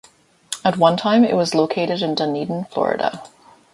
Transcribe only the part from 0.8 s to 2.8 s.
time it was located in Dunedin,